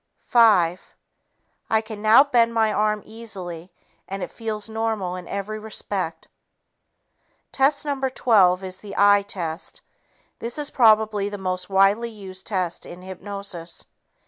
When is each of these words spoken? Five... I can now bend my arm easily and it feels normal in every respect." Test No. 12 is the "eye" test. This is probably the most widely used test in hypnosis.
Five... 0.25 0.95
I 1.69 1.79
can 1.81 2.01
now 2.01 2.23
bend 2.23 2.55
my 2.55 2.73
arm 2.73 3.03
easily 3.05 3.71
and 4.07 4.23
it 4.23 4.31
feels 4.31 4.67
normal 4.67 5.15
in 5.15 5.27
every 5.27 5.59
respect." 5.59 6.27
Test 7.51 7.85
No. 7.85 8.01
12 8.09 8.63
is 8.63 8.79
the 8.79 8.95
"eye" 8.97 9.21
test. 9.21 9.81
This 10.39 10.57
is 10.57 10.71
probably 10.71 11.29
the 11.29 11.37
most 11.37 11.69
widely 11.69 12.09
used 12.09 12.47
test 12.47 12.83
in 12.87 13.03
hypnosis. 13.03 13.85